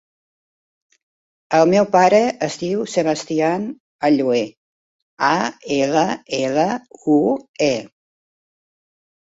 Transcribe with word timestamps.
El 1.57 1.67
meu 1.73 1.85
pare 1.95 2.21
es 2.47 2.57
diu 2.61 2.81
Sebastian 2.95 3.69
Allue: 4.11 4.41
a, 5.29 5.31
ela, 5.79 6.09
ela, 6.41 6.67
u, 7.21 7.21
e. 7.71 7.73